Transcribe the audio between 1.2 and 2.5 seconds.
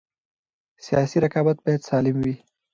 رقابت باید سالم وي